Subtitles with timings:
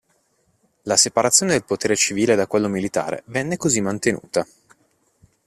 [0.85, 4.47] La separazione del potere civile da quello militare venne così mantenuta.